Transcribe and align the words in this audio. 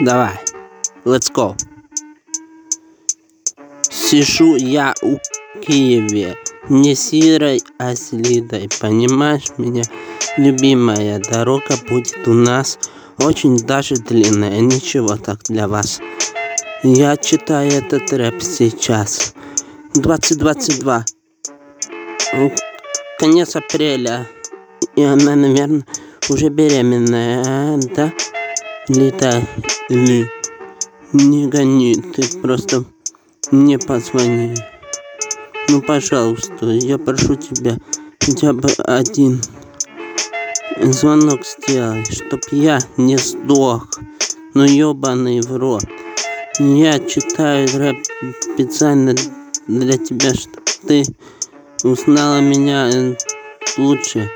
Давай, 0.00 0.38
let's 1.04 1.32
go. 1.32 1.56
Сижу 3.90 4.54
я 4.54 4.94
у 5.02 5.18
Киеве, 5.60 6.36
не 6.68 6.94
сирой, 6.94 7.62
а 7.78 7.96
с. 7.96 8.10
Понимаешь 8.80 9.48
меня, 9.58 9.82
любимая, 10.36 11.18
дорога 11.18 11.74
будет 11.88 12.28
у 12.28 12.32
нас 12.32 12.78
очень 13.18 13.56
даже 13.56 13.96
длинная. 13.96 14.60
Ничего 14.60 15.16
так 15.16 15.40
для 15.48 15.66
вас. 15.66 16.00
Я 16.84 17.16
читаю 17.16 17.72
этот 17.72 18.12
рэп 18.12 18.40
сейчас. 18.40 19.34
2022. 19.94 21.04
Конец 23.18 23.56
апреля. 23.56 24.28
И 24.94 25.02
она, 25.02 25.34
наверное, 25.34 25.84
уже 26.28 26.50
беременная, 26.50 27.78
да? 27.96 28.12
Лида, 28.88 29.46
Ли, 29.90 30.30
не 31.12 31.46
гони, 31.46 31.94
ты 31.94 32.38
просто 32.40 32.84
мне 33.50 33.78
позвони. 33.78 34.54
Ну, 35.68 35.82
пожалуйста, 35.82 36.66
я 36.66 36.96
прошу 36.96 37.34
тебя, 37.34 37.76
хотя 38.18 38.54
бы 38.54 38.70
один 38.84 39.42
звонок 40.80 41.40
сделай, 41.44 42.02
чтоб 42.06 42.40
я 42.50 42.78
не 42.96 43.18
сдох. 43.18 43.88
Ну, 44.54 44.64
ебаный 44.64 45.42
в 45.42 45.54
рот. 45.54 45.84
Я 46.58 46.98
читаю 46.98 47.68
рэп 47.74 47.98
специально 48.40 49.14
для 49.66 49.98
тебя, 49.98 50.32
чтоб 50.32 50.64
ты 50.86 51.02
узнала 51.84 52.40
меня 52.40 53.14
лучше. 53.76 54.30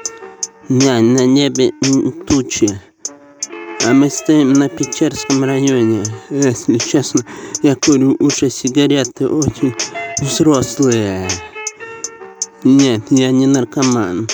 На, 0.68 1.00
на 1.00 1.24
небе 1.24 1.72
тучи. 2.26 2.91
А 3.84 3.92
мы 3.92 4.10
стоим 4.10 4.52
на 4.52 4.68
Печерском 4.68 5.42
районе. 5.42 6.04
Если 6.30 6.78
честно, 6.78 7.24
я 7.62 7.74
курю 7.74 8.16
уже 8.20 8.48
сигареты 8.48 9.26
очень 9.26 9.74
взрослые. 10.20 11.28
Нет, 12.62 13.02
я 13.10 13.32
не 13.32 13.46
наркоман. 13.46 14.28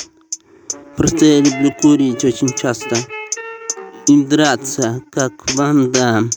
Просто 0.97 1.25
я 1.25 1.41
люблю 1.41 1.73
курить 1.81 2.25
очень 2.25 2.51
часто. 2.51 2.97
И 4.07 4.23
драться, 4.23 5.03
как 5.11 5.33
Ван 5.55 5.93
Дам. 5.93 6.29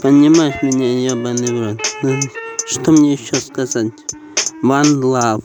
Понимаешь 0.00 0.62
меня, 0.62 1.10
ебаный 1.10 1.52
в 1.52 1.64
рот? 1.64 1.80
Ну, 2.02 2.20
что 2.66 2.92
мне 2.92 3.14
еще 3.14 3.34
сказать? 3.34 3.92
One 4.62 5.00
love. 5.00 5.44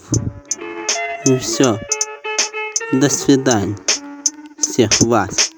И 1.26 1.38
все. 1.40 1.80
До 2.92 3.10
свидания. 3.10 3.78
Всех 4.60 4.92
вас. 5.02 5.53